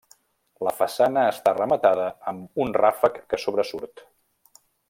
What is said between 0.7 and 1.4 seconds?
façana